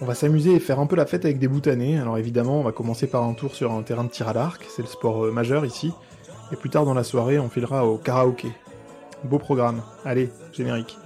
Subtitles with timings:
[0.00, 1.98] On va s'amuser et faire un peu la fête avec des boutanés.
[1.98, 4.64] Alors évidemment, on va commencer par un tour sur un terrain de tir à l'arc,
[4.68, 5.92] c'est le sport euh, majeur ici.
[6.52, 8.52] Et plus tard dans la soirée, on filera au karaoké.
[9.24, 9.82] Beau programme.
[10.04, 10.96] Allez, générique.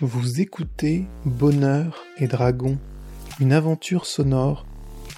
[0.00, 2.78] Vous écoutez Bonheur et Dragon,
[3.40, 4.66] une aventure sonore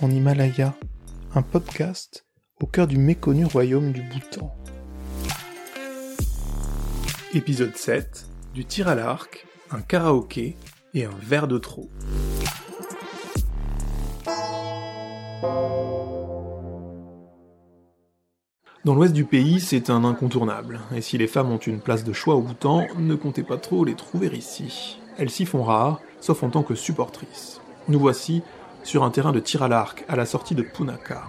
[0.00, 0.74] en Himalaya,
[1.34, 2.24] un podcast
[2.60, 4.54] au cœur du méconnu royaume du Bhoutan.
[7.36, 10.56] Épisode 7, du tir à l'arc, un karaoké
[10.94, 11.90] et un verre de trop.
[18.86, 22.14] Dans l'ouest du pays, c'est un incontournable, et si les femmes ont une place de
[22.14, 24.98] choix au Bhoutan, ne comptez pas trop les trouver ici.
[25.18, 27.60] Elles s'y font rares, sauf en tant que supportrices.
[27.88, 28.42] Nous voici
[28.82, 31.24] sur un terrain de tir à l'arc à la sortie de Punaka.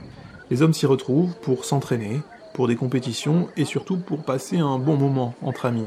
[0.51, 2.21] Les hommes s'y retrouvent pour s'entraîner,
[2.57, 5.85] pour des compétitions et surtout pour passer un bon moment entre amis.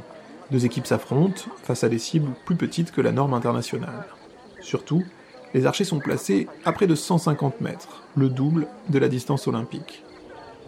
[0.52, 4.06] Deux équipes s'affrontent face à des cibles plus petites que la norme internationale.
[4.61, 5.03] Surtout,
[5.53, 10.05] les archers sont placés à près de 150 mètres, le double de la distance olympique.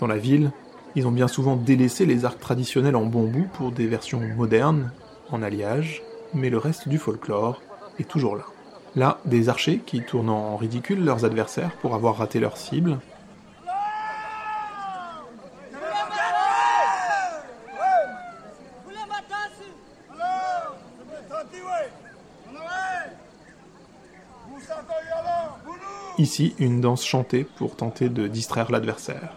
[0.01, 0.51] Dans la ville,
[0.97, 4.91] ils ont bien souvent délaissé les arcs traditionnels en bambou pour des versions modernes,
[5.31, 6.03] en alliage,
[6.35, 7.63] mais le reste du folklore
[8.01, 8.47] est toujours là.
[8.97, 12.99] Là, des archers qui tournent en ridicule leurs adversaires pour avoir raté leur cible.
[26.23, 29.33] Ici, une danse chantée pour tenter de distraire l'adversaire.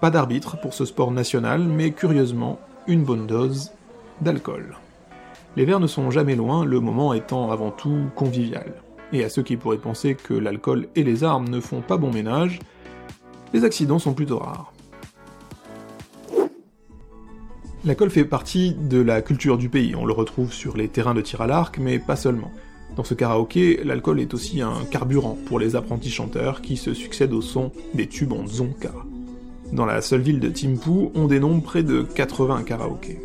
[0.00, 3.72] Pas d'arbitre pour ce sport national, mais curieusement, une bonne dose
[4.20, 4.76] d'alcool.
[5.56, 8.74] Les verres ne sont jamais loin, le moment étant avant tout convivial.
[9.12, 12.12] Et à ceux qui pourraient penser que l'alcool et les armes ne font pas bon
[12.12, 12.60] ménage,
[13.52, 14.72] les accidents sont plutôt rares.
[17.86, 21.20] L'alcool fait partie de la culture du pays, on le retrouve sur les terrains de
[21.20, 22.50] tir à l'arc, mais pas seulement.
[22.96, 27.32] Dans ce karaoké, l'alcool est aussi un carburant pour les apprentis chanteurs qui se succèdent
[27.32, 28.90] au son des tubes en zonka.
[29.72, 33.20] Dans la seule ville de Thimphu, on dénombre près de 80 karaokés.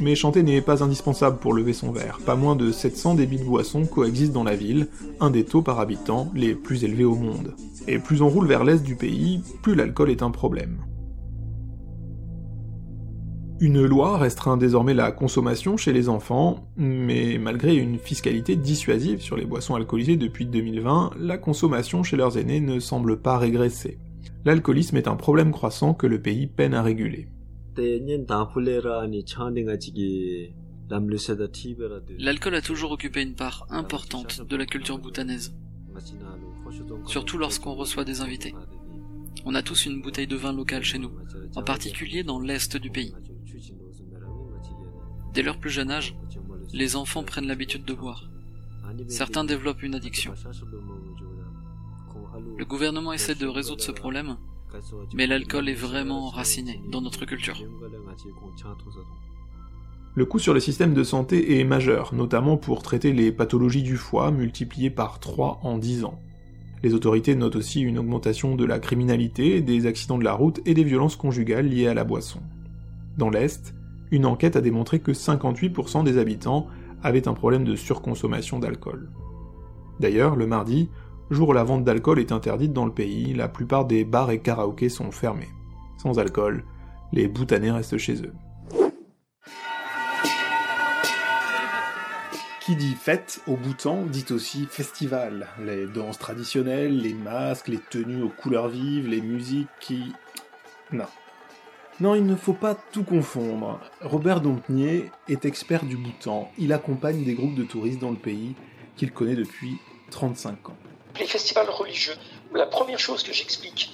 [0.00, 2.18] Mais chanter n'est pas indispensable pour lever son verre.
[2.26, 4.88] Pas moins de 700 débits de boissons coexistent dans la ville,
[5.20, 7.54] un des taux par habitant les plus élevés au monde.
[7.86, 10.78] Et plus on roule vers l'est du pays, plus l'alcool est un problème.
[13.60, 19.36] Une loi restreint désormais la consommation chez les enfants, mais malgré une fiscalité dissuasive sur
[19.36, 23.98] les boissons alcoolisées depuis 2020, la consommation chez leurs aînés ne semble pas régresser.
[24.44, 27.28] L'alcoolisme est un problème croissant que le pays peine à réguler.
[32.18, 35.54] L'alcool a toujours occupé une part importante de la culture bhoutanaise,
[37.06, 38.54] surtout lorsqu'on reçoit des invités.
[39.44, 41.12] On a tous une bouteille de vin local chez nous,
[41.54, 43.14] en particulier dans l'est du pays.
[45.32, 46.16] Dès leur plus jeune âge,
[46.72, 48.30] les enfants prennent l'habitude de boire.
[49.08, 50.32] Certains développent une addiction.
[52.56, 54.36] Le gouvernement essaie de résoudre ce problème,
[55.14, 57.60] mais l'alcool est vraiment enraciné dans notre culture.
[60.16, 63.96] Le coût sur le système de santé est majeur, notamment pour traiter les pathologies du
[63.96, 66.20] foie multipliées par 3 en 10 ans.
[66.84, 70.74] Les autorités notent aussi une augmentation de la criminalité, des accidents de la route et
[70.74, 72.40] des violences conjugales liées à la boisson.
[73.16, 73.74] Dans l'Est,
[74.10, 76.66] une enquête a démontré que 58% des habitants
[77.02, 79.08] avaient un problème de surconsommation d'alcool.
[79.98, 80.90] D'ailleurs, le mardi,
[81.30, 84.40] jour où la vente d'alcool est interdite dans le pays, la plupart des bars et
[84.40, 85.48] karaokés sont fermés.
[85.96, 86.64] Sans alcool,
[87.14, 88.34] les boutanés restent chez eux.
[92.64, 95.48] Qui dit fête au Bhoutan dit aussi festival.
[95.60, 100.14] Les danses traditionnelles, les masques, les tenues aux couleurs vives, les musiques qui...
[100.90, 101.04] Non,
[102.00, 103.80] non, il ne faut pas tout confondre.
[104.00, 106.50] Robert Dompnier est expert du Bhoutan.
[106.58, 108.54] Il accompagne des groupes de touristes dans le pays
[108.96, 109.76] qu'il connaît depuis
[110.10, 110.76] 35 ans.
[111.20, 112.14] Les festivals religieux,
[112.54, 113.92] la première chose que j'explique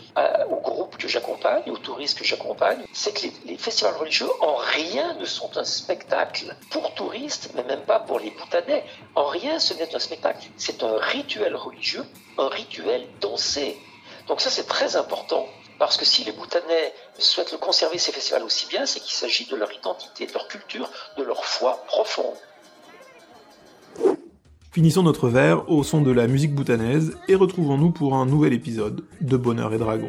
[0.48, 0.69] aux groupes que
[1.10, 5.64] j'accompagne, aux touristes que j'accompagne, c'est que les, festivals religieux en rien ne sont un
[5.64, 8.84] spectacle pour touristes, mais même pas pour les Bhoutanais.
[9.14, 10.48] En rien ce n'est un spectacle.
[10.56, 12.04] C'est un rituel religieux,
[12.38, 13.76] un rituel dansé.
[14.28, 15.46] Donc ça c'est très important
[15.78, 19.46] parce que si les Bhoutanais souhaitent le conserver, ces festivals aussi bien, c'est qu'il s'agit
[19.46, 22.36] de leur identité, de leur culture, de leur foi profonde.
[24.72, 29.04] Finissons notre verre au son de la musique bhoutanaise et retrouvons-nous pour un nouvel épisode
[29.20, 30.08] de Bonheur et Dragon.